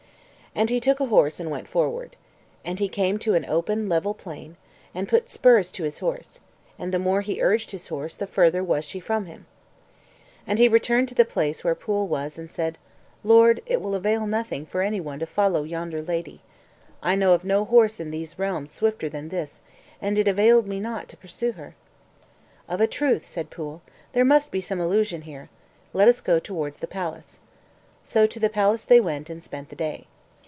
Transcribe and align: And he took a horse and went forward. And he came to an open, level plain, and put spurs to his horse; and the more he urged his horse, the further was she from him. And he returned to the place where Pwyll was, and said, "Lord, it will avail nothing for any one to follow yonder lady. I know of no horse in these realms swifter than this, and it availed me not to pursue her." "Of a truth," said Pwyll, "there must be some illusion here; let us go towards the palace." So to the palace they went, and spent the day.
And 0.53 0.69
he 0.69 0.81
took 0.81 0.99
a 0.99 1.05
horse 1.05 1.39
and 1.39 1.49
went 1.49 1.69
forward. 1.69 2.17
And 2.65 2.77
he 2.77 2.89
came 2.89 3.17
to 3.19 3.35
an 3.35 3.45
open, 3.47 3.87
level 3.87 4.13
plain, 4.13 4.57
and 4.93 5.07
put 5.07 5.29
spurs 5.29 5.71
to 5.71 5.85
his 5.85 5.99
horse; 5.99 6.41
and 6.77 6.93
the 6.93 6.99
more 6.99 7.21
he 7.21 7.41
urged 7.41 7.71
his 7.71 7.87
horse, 7.87 8.15
the 8.15 8.27
further 8.27 8.61
was 8.61 8.83
she 8.83 8.99
from 8.99 9.27
him. 9.27 9.45
And 10.45 10.59
he 10.59 10.67
returned 10.67 11.07
to 11.07 11.15
the 11.15 11.23
place 11.23 11.63
where 11.63 11.73
Pwyll 11.73 12.05
was, 12.05 12.37
and 12.37 12.51
said, 12.51 12.77
"Lord, 13.23 13.61
it 13.65 13.79
will 13.79 13.95
avail 13.95 14.27
nothing 14.27 14.65
for 14.65 14.81
any 14.81 14.99
one 14.99 15.19
to 15.19 15.25
follow 15.25 15.63
yonder 15.63 16.01
lady. 16.01 16.41
I 17.01 17.15
know 17.15 17.31
of 17.31 17.45
no 17.45 17.63
horse 17.63 18.01
in 18.01 18.11
these 18.11 18.37
realms 18.37 18.71
swifter 18.73 19.07
than 19.07 19.29
this, 19.29 19.61
and 20.01 20.19
it 20.19 20.27
availed 20.27 20.67
me 20.67 20.81
not 20.81 21.07
to 21.07 21.17
pursue 21.17 21.53
her." 21.53 21.75
"Of 22.67 22.81
a 22.81 22.87
truth," 22.87 23.25
said 23.25 23.51
Pwyll, 23.51 23.79
"there 24.11 24.25
must 24.25 24.51
be 24.51 24.59
some 24.59 24.81
illusion 24.81 25.21
here; 25.21 25.47
let 25.93 26.09
us 26.09 26.19
go 26.19 26.39
towards 26.39 26.79
the 26.79 26.87
palace." 26.87 27.39
So 28.03 28.27
to 28.27 28.37
the 28.39 28.49
palace 28.49 28.83
they 28.83 28.99
went, 28.99 29.29
and 29.29 29.41
spent 29.41 29.69
the 29.69 29.77
day. 29.77 30.07